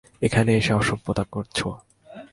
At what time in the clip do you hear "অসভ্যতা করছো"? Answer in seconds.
0.73-1.67